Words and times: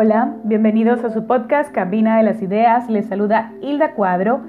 Hola, 0.00 0.36
bienvenidos 0.44 1.02
a 1.02 1.10
su 1.10 1.26
podcast 1.26 1.72
Cabina 1.72 2.18
de 2.18 2.22
las 2.22 2.40
Ideas. 2.40 2.88
Les 2.88 3.06
saluda 3.08 3.52
Hilda 3.60 3.94
Cuadro 3.94 4.42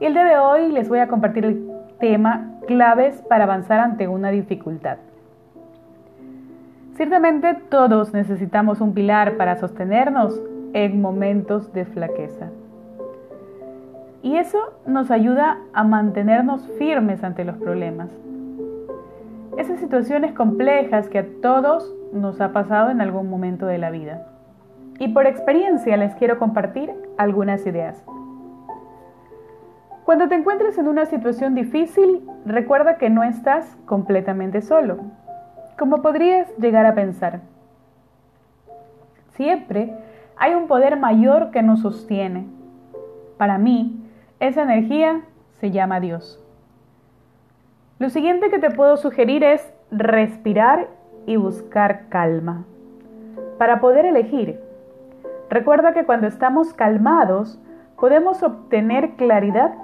y 0.00 0.06
el 0.06 0.14
día 0.14 0.24
de 0.24 0.36
hoy 0.36 0.72
les 0.72 0.88
voy 0.88 0.98
a 0.98 1.06
compartir 1.06 1.44
el 1.44 1.70
tema 2.00 2.58
claves 2.66 3.22
para 3.28 3.44
avanzar 3.44 3.78
ante 3.78 4.08
una 4.08 4.30
dificultad. 4.30 4.96
Ciertamente 6.96 7.54
todos 7.68 8.14
necesitamos 8.14 8.80
un 8.80 8.94
pilar 8.94 9.36
para 9.36 9.54
sostenernos 9.54 10.42
en 10.72 11.00
momentos 11.00 11.72
de 11.72 11.84
flaqueza. 11.84 12.50
Y 14.24 14.34
eso 14.38 14.58
nos 14.88 15.12
ayuda 15.12 15.58
a 15.72 15.84
mantenernos 15.84 16.68
firmes 16.80 17.22
ante 17.22 17.44
los 17.44 17.56
problemas. 17.58 18.10
Esas 19.56 19.78
situaciones 19.78 20.32
complejas 20.32 21.08
que 21.08 21.20
a 21.20 21.26
todos 21.40 21.94
nos 22.12 22.40
ha 22.40 22.52
pasado 22.52 22.90
en 22.90 23.00
algún 23.00 23.30
momento 23.30 23.66
de 23.66 23.78
la 23.78 23.90
vida. 23.92 24.32
Y 24.98 25.08
por 25.08 25.26
experiencia 25.26 25.96
les 25.96 26.14
quiero 26.14 26.38
compartir 26.38 26.92
algunas 27.18 27.66
ideas. 27.66 28.02
Cuando 30.04 30.28
te 30.28 30.36
encuentres 30.36 30.78
en 30.78 30.86
una 30.86 31.06
situación 31.06 31.54
difícil, 31.54 32.22
recuerda 32.44 32.96
que 32.96 33.10
no 33.10 33.24
estás 33.24 33.76
completamente 33.86 34.62
solo, 34.62 34.98
como 35.76 36.00
podrías 36.00 36.48
llegar 36.58 36.86
a 36.86 36.94
pensar. 36.94 37.40
Siempre 39.32 39.92
hay 40.36 40.54
un 40.54 40.68
poder 40.68 40.96
mayor 40.96 41.50
que 41.50 41.62
nos 41.62 41.80
sostiene. 41.80 42.46
Para 43.36 43.58
mí, 43.58 44.00
esa 44.38 44.62
energía 44.62 45.22
se 45.60 45.72
llama 45.72 45.98
Dios. 46.00 46.42
Lo 47.98 48.08
siguiente 48.08 48.50
que 48.50 48.58
te 48.58 48.70
puedo 48.70 48.96
sugerir 48.96 49.42
es 49.42 49.72
respirar 49.90 50.88
y 51.26 51.36
buscar 51.36 52.08
calma. 52.08 52.64
Para 53.58 53.80
poder 53.80 54.04
elegir, 54.04 54.60
recuerda 55.50 55.92
que 55.92 56.04
cuando 56.04 56.26
estamos 56.26 56.72
calmados 56.72 57.60
podemos 57.98 58.42
obtener 58.42 59.16
claridad 59.16 59.74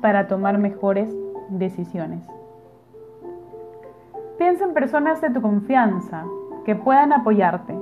para 0.00 0.26
tomar 0.26 0.58
mejores 0.58 1.14
decisiones. 1.50 2.26
Piensa 4.38 4.64
en 4.64 4.74
personas 4.74 5.20
de 5.20 5.30
tu 5.30 5.42
confianza 5.42 6.24
que 6.64 6.74
puedan 6.74 7.12
apoyarte 7.12 7.74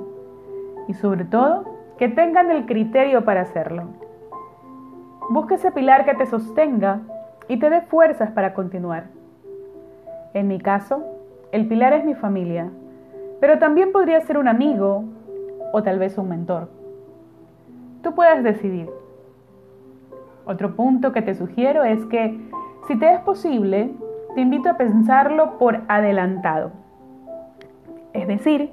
y 0.88 0.94
sobre 0.94 1.24
todo 1.24 1.64
que 1.98 2.08
tengan 2.08 2.50
el 2.50 2.66
criterio 2.66 3.24
para 3.24 3.42
hacerlo. 3.42 3.84
Busca 5.30 5.56
ese 5.56 5.70
pilar 5.70 6.04
que 6.04 6.14
te 6.14 6.26
sostenga 6.26 7.00
y 7.48 7.58
te 7.58 7.70
dé 7.70 7.82
fuerzas 7.82 8.30
para 8.30 8.54
continuar. 8.54 9.04
En 10.34 10.48
mi 10.48 10.58
caso, 10.58 11.04
el 11.52 11.68
pilar 11.68 11.92
es 11.92 12.04
mi 12.04 12.14
familia, 12.14 12.70
pero 13.40 13.58
también 13.58 13.92
podría 13.92 14.20
ser 14.20 14.38
un 14.38 14.48
amigo 14.48 15.04
o 15.72 15.82
tal 15.82 15.98
vez 15.98 16.18
un 16.18 16.28
mentor. 16.28 16.68
Tú 18.08 18.14
puedes 18.14 18.42
decidir. 18.42 18.88
Otro 20.46 20.74
punto 20.74 21.12
que 21.12 21.20
te 21.20 21.34
sugiero 21.34 21.84
es 21.84 22.06
que 22.06 22.40
si 22.86 22.98
te 22.98 23.12
es 23.12 23.20
posible, 23.20 23.90
te 24.34 24.40
invito 24.40 24.70
a 24.70 24.78
pensarlo 24.78 25.58
por 25.58 25.82
adelantado. 25.88 26.72
Es 28.14 28.26
decir, 28.26 28.70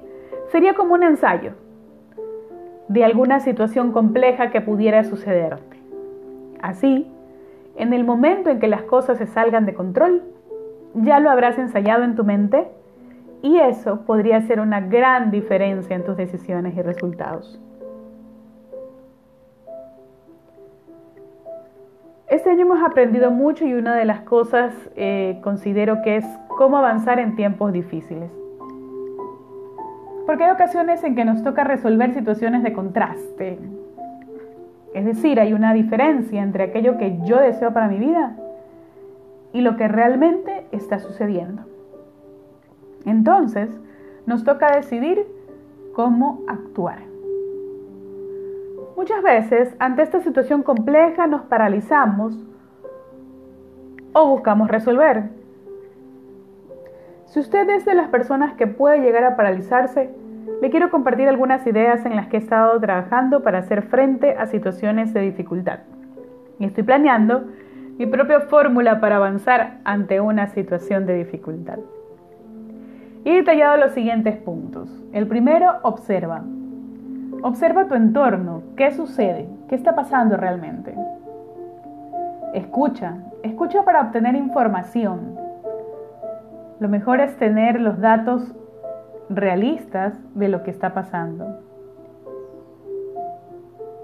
sería 0.50 0.72
como 0.72 0.94
un 0.94 1.02
ensayo 1.02 1.52
de 2.88 3.04
alguna 3.04 3.40
situación 3.40 3.92
compleja 3.92 4.50
que 4.50 4.62
pudiera 4.62 5.04
sucederte. 5.04 5.76
Así, 6.62 7.06
en 7.76 7.92
el 7.92 8.04
momento 8.04 8.48
en 8.48 8.58
que 8.58 8.68
las 8.68 8.84
cosas 8.84 9.18
se 9.18 9.26
salgan 9.26 9.66
de 9.66 9.74
control, 9.74 10.22
ya 10.94 11.20
lo 11.20 11.28
habrás 11.28 11.58
ensayado 11.58 12.04
en 12.04 12.16
tu 12.16 12.24
mente 12.24 12.68
y 13.42 13.58
eso 13.58 14.00
podría 14.06 14.40
ser 14.40 14.60
una 14.60 14.80
gran 14.80 15.30
diferencia 15.30 15.94
en 15.94 16.06
tus 16.06 16.16
decisiones 16.16 16.74
y 16.74 16.80
resultados. 16.80 17.60
Este 22.28 22.50
año 22.50 22.62
hemos 22.62 22.82
aprendido 22.82 23.30
mucho 23.30 23.64
y 23.64 23.74
una 23.74 23.94
de 23.94 24.04
las 24.04 24.22
cosas 24.22 24.74
eh, 24.96 25.38
considero 25.44 26.02
que 26.02 26.16
es 26.16 26.24
cómo 26.48 26.76
avanzar 26.76 27.20
en 27.20 27.36
tiempos 27.36 27.72
difíciles. 27.72 28.32
Porque 30.26 30.42
hay 30.42 30.50
ocasiones 30.50 31.04
en 31.04 31.14
que 31.14 31.24
nos 31.24 31.44
toca 31.44 31.62
resolver 31.62 32.12
situaciones 32.14 32.64
de 32.64 32.72
contraste. 32.72 33.60
Es 34.92 35.04
decir, 35.04 35.38
hay 35.38 35.52
una 35.52 35.72
diferencia 35.72 36.42
entre 36.42 36.64
aquello 36.64 36.98
que 36.98 37.16
yo 37.24 37.38
deseo 37.38 37.72
para 37.72 37.86
mi 37.86 37.98
vida 38.00 38.36
y 39.52 39.60
lo 39.60 39.76
que 39.76 39.86
realmente 39.86 40.66
está 40.72 40.98
sucediendo. 40.98 41.62
Entonces, 43.04 43.70
nos 44.26 44.42
toca 44.42 44.74
decidir 44.74 45.24
cómo 45.94 46.40
actuar. 46.48 46.98
Muchas 48.96 49.22
veces, 49.22 49.76
ante 49.78 50.00
esta 50.00 50.20
situación 50.20 50.62
compleja, 50.62 51.26
nos 51.26 51.42
paralizamos 51.42 52.34
o 54.14 54.26
buscamos 54.30 54.68
resolver. 54.68 55.24
Si 57.26 57.38
usted 57.38 57.68
es 57.68 57.84
de 57.84 57.94
las 57.94 58.08
personas 58.08 58.54
que 58.54 58.66
puede 58.66 59.00
llegar 59.00 59.24
a 59.24 59.36
paralizarse, 59.36 60.10
le 60.62 60.70
quiero 60.70 60.90
compartir 60.90 61.28
algunas 61.28 61.66
ideas 61.66 62.06
en 62.06 62.16
las 62.16 62.28
que 62.28 62.38
he 62.38 62.40
estado 62.40 62.80
trabajando 62.80 63.42
para 63.42 63.58
hacer 63.58 63.82
frente 63.82 64.34
a 64.38 64.46
situaciones 64.46 65.12
de 65.12 65.20
dificultad. 65.20 65.80
Y 66.58 66.64
estoy 66.64 66.84
planeando 66.84 67.44
mi 67.98 68.06
propia 68.06 68.40
fórmula 68.40 68.98
para 68.98 69.16
avanzar 69.16 69.80
ante 69.84 70.20
una 70.22 70.46
situación 70.46 71.04
de 71.04 71.18
dificultad. 71.18 71.80
He 73.26 73.34
detallado 73.34 73.76
los 73.76 73.92
siguientes 73.92 74.36
puntos. 74.38 74.88
El 75.12 75.26
primero, 75.26 75.80
observa. 75.82 76.44
Observa 77.46 77.86
tu 77.86 77.94
entorno, 77.94 78.64
qué 78.76 78.90
sucede, 78.90 79.48
qué 79.68 79.76
está 79.76 79.94
pasando 79.94 80.36
realmente. 80.36 80.92
Escucha, 82.54 83.18
escucha 83.44 83.84
para 83.84 84.00
obtener 84.00 84.34
información. 84.34 85.38
Lo 86.80 86.88
mejor 86.88 87.20
es 87.20 87.36
tener 87.36 87.80
los 87.80 88.00
datos 88.00 88.52
realistas 89.30 90.14
de 90.34 90.48
lo 90.48 90.64
que 90.64 90.72
está 90.72 90.92
pasando. 90.92 91.60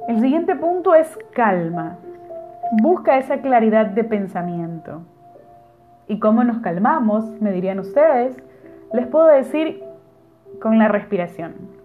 El 0.06 0.20
siguiente 0.20 0.54
punto 0.54 0.94
es 0.94 1.18
calma. 1.32 1.96
Busca 2.80 3.18
esa 3.18 3.38
claridad 3.38 3.86
de 3.86 4.04
pensamiento. 4.04 5.00
¿Y 6.06 6.20
cómo 6.20 6.44
nos 6.44 6.58
calmamos? 6.58 7.24
Me 7.40 7.50
dirían 7.50 7.80
ustedes 7.80 8.36
les 8.92 9.08
puedo 9.08 9.26
decir 9.26 9.82
con 10.60 10.78
la 10.78 10.86
respiración. 10.86 11.81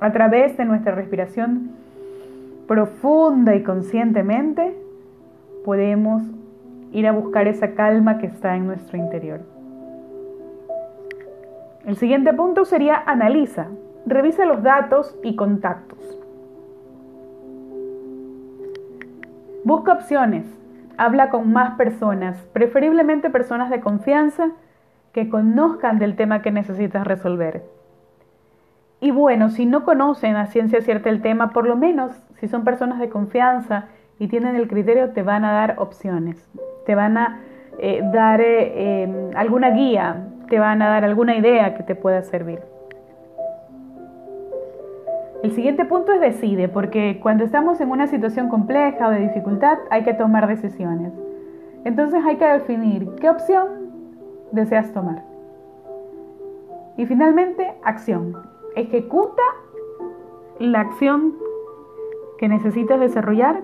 A 0.00 0.12
través 0.12 0.56
de 0.56 0.64
nuestra 0.64 0.94
respiración 0.94 1.72
profunda 2.68 3.56
y 3.56 3.64
conscientemente 3.64 4.76
podemos 5.64 6.22
ir 6.92 7.06
a 7.08 7.12
buscar 7.12 7.48
esa 7.48 7.72
calma 7.72 8.18
que 8.18 8.26
está 8.26 8.56
en 8.56 8.66
nuestro 8.66 8.96
interior. 8.96 9.40
El 11.84 11.96
siguiente 11.96 12.32
punto 12.32 12.64
sería 12.64 13.02
analiza, 13.06 13.68
revisa 14.06 14.44
los 14.44 14.62
datos 14.62 15.18
y 15.24 15.34
contactos. 15.34 15.98
Busca 19.64 19.94
opciones, 19.94 20.44
habla 20.96 21.30
con 21.30 21.52
más 21.52 21.76
personas, 21.76 22.38
preferiblemente 22.52 23.30
personas 23.30 23.70
de 23.70 23.80
confianza 23.80 24.50
que 25.12 25.28
conozcan 25.28 25.98
del 25.98 26.14
tema 26.14 26.42
que 26.42 26.50
necesitas 26.50 27.06
resolver. 27.06 27.77
Y 29.00 29.10
bueno, 29.12 29.50
si 29.50 29.64
no 29.64 29.84
conocen 29.84 30.36
a 30.36 30.46
ciencia 30.46 30.80
cierta 30.80 31.08
el 31.08 31.22
tema, 31.22 31.50
por 31.50 31.66
lo 31.66 31.76
menos 31.76 32.12
si 32.40 32.48
son 32.48 32.64
personas 32.64 32.98
de 32.98 33.08
confianza 33.08 33.86
y 34.18 34.26
tienen 34.26 34.56
el 34.56 34.66
criterio, 34.66 35.10
te 35.10 35.22
van 35.22 35.44
a 35.44 35.52
dar 35.52 35.76
opciones, 35.78 36.48
te 36.84 36.94
van 36.94 37.16
a 37.16 37.40
eh, 37.78 38.02
dar 38.12 38.40
eh, 38.40 39.02
em, 39.04 39.30
alguna 39.36 39.70
guía, 39.70 40.26
te 40.48 40.58
van 40.58 40.82
a 40.82 40.88
dar 40.88 41.04
alguna 41.04 41.36
idea 41.36 41.76
que 41.76 41.84
te 41.84 41.94
pueda 41.94 42.22
servir. 42.22 42.60
El 45.44 45.52
siguiente 45.52 45.84
punto 45.84 46.12
es 46.12 46.20
decide, 46.20 46.68
porque 46.68 47.20
cuando 47.22 47.44
estamos 47.44 47.80
en 47.80 47.92
una 47.92 48.08
situación 48.08 48.48
compleja 48.48 49.06
o 49.06 49.10
de 49.12 49.20
dificultad 49.20 49.78
hay 49.90 50.02
que 50.02 50.14
tomar 50.14 50.48
decisiones. 50.48 51.12
Entonces 51.84 52.24
hay 52.26 52.36
que 52.36 52.46
definir 52.46 53.08
qué 53.20 53.30
opción 53.30 53.68
deseas 54.50 54.92
tomar. 54.92 55.22
Y 56.96 57.06
finalmente, 57.06 57.72
acción. 57.84 58.57
Ejecuta 58.78 59.42
la 60.60 60.78
acción 60.78 61.34
que 62.38 62.46
necesitas 62.46 63.00
desarrollar, 63.00 63.60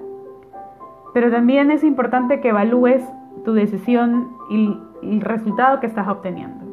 pero 1.12 1.31
también 1.31 1.70
es 1.70 1.84
importante 1.84 2.40
que 2.40 2.49
evalúes 2.49 3.08
tu 3.44 3.52
decisión 3.52 4.37
y 4.50 4.76
el 5.05 5.20
resultado 5.20 5.78
que 5.78 5.87
estás 5.87 6.08
obteniendo. 6.08 6.64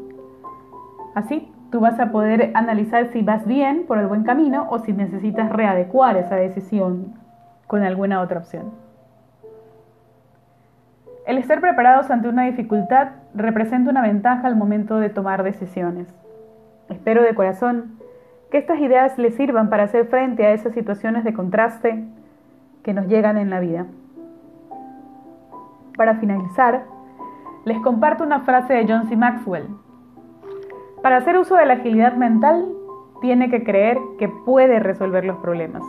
Así, 1.13 1.53
tú 1.71 1.81
vas 1.81 1.99
a 1.99 2.11
poder 2.11 2.49
analizar 2.55 3.09
si 3.09 3.21
vas 3.21 3.45
bien 3.45 3.85
por 3.85 3.99
el 3.99 4.07
buen 4.07 4.23
camino 4.23 4.65
o 4.71 4.79
si 4.79 4.91
necesitas 4.91 5.51
readecuar 5.51 6.17
esa 6.17 6.35
decisión 6.35 7.13
con 7.67 7.83
alguna 7.83 8.21
otra 8.21 8.39
opción. 8.39 8.71
El 11.27 11.37
estar 11.37 11.61
preparados 11.61 12.09
ante 12.09 12.27
una 12.27 12.45
dificultad 12.45 13.09
representa 13.35 13.91
una 13.91 14.01
ventaja 14.01 14.47
al 14.47 14.55
momento 14.55 14.97
de 14.97 15.09
tomar 15.09 15.43
decisiones. 15.43 16.07
Espero 16.89 17.21
de 17.21 17.35
corazón 17.35 18.00
que 18.51 18.57
estas 18.57 18.79
ideas 18.79 19.17
les 19.17 19.33
sirvan 19.35 19.69
para 19.69 19.83
hacer 19.83 20.07
frente 20.07 20.45
a 20.45 20.51
esas 20.51 20.73
situaciones 20.73 21.23
de 21.23 21.33
contraste 21.33 22.03
que 22.83 22.93
nos 22.93 23.07
llegan 23.07 23.37
en 23.37 23.49
la 23.49 23.61
vida. 23.61 23.85
Para 25.95 26.15
finalizar, 26.15 26.83
les 27.63 27.79
comparto 27.79 28.25
una 28.25 28.41
frase 28.41 28.73
de 28.73 28.85
John 28.87 29.07
C. 29.07 29.15
Maxwell. 29.15 29.67
Para 31.01 31.17
hacer 31.17 31.37
uso 31.37 31.55
de 31.55 31.65
la 31.65 31.75
agilidad 31.75 32.15
mental, 32.15 32.67
tiene 33.21 33.49
que 33.49 33.63
creer 33.63 33.97
que 34.19 34.27
puede 34.27 34.79
resolver 34.79 35.23
los 35.23 35.37
problemas. 35.37 35.83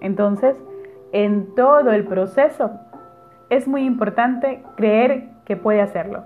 Entonces, 0.00 0.56
en 1.12 1.54
todo 1.56 1.90
el 1.90 2.04
proceso, 2.04 2.70
es 3.50 3.66
muy 3.66 3.84
importante 3.84 4.62
creer 4.76 5.30
que 5.46 5.56
puede 5.56 5.80
hacerlo, 5.80 6.22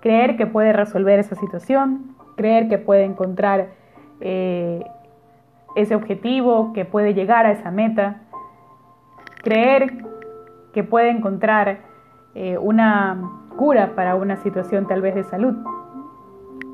creer 0.00 0.36
que 0.36 0.46
puede 0.46 0.72
resolver 0.72 1.20
esa 1.20 1.36
situación, 1.36 2.16
creer 2.36 2.68
que 2.68 2.78
puede 2.78 3.04
encontrar 3.04 3.83
eh, 4.20 4.84
ese 5.76 5.94
objetivo, 5.94 6.72
que 6.72 6.84
puede 6.84 7.14
llegar 7.14 7.46
a 7.46 7.52
esa 7.52 7.70
meta, 7.70 8.20
creer 9.42 10.04
que 10.72 10.84
puede 10.84 11.10
encontrar 11.10 11.78
eh, 12.34 12.58
una 12.58 13.30
cura 13.56 13.94
para 13.94 14.16
una 14.16 14.36
situación 14.36 14.86
tal 14.86 15.00
vez 15.00 15.14
de 15.14 15.24
salud, 15.24 15.54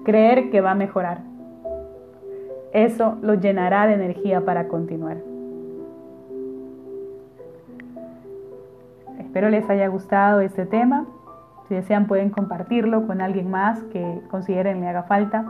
creer 0.05 0.51
que 0.51 0.61
va 0.61 0.73
a 0.73 0.75
mejorar. 0.75 1.23
Eso 2.73 3.19
lo 3.23 3.35
llenará 3.35 3.87
de 3.87 3.95
energía 3.95 4.45
para 4.45 4.69
continuar. 4.69 5.19
Espero 9.19 9.49
les 9.49 9.69
haya 9.69 9.89
gustado 9.89 10.41
este 10.41 10.67
tema. 10.67 11.07
Si 11.69 11.75
desean 11.75 12.07
pueden 12.07 12.31
compartirlo 12.31 13.07
con 13.07 13.21
alguien 13.21 13.51
más 13.51 13.83
que 13.85 14.21
consideren 14.31 14.81
le 14.81 14.89
haga 14.89 15.05
falta. 15.05 15.45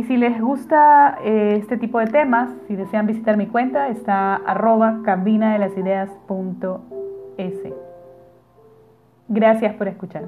Y 0.00 0.04
si 0.04 0.16
les 0.16 0.40
gusta 0.40 1.18
eh, 1.22 1.56
este 1.60 1.76
tipo 1.76 1.98
de 1.98 2.06
temas, 2.06 2.48
si 2.66 2.74
desean 2.74 3.06
visitar 3.06 3.36
mi 3.36 3.46
cuenta, 3.46 3.88
está 3.88 4.34
arroba 4.34 5.02
cabina 5.04 5.52
de 5.52 5.58
las 5.58 5.76
ideas 5.76 6.08
Gracias 9.28 9.74
por 9.74 9.88
escuchar. 9.88 10.24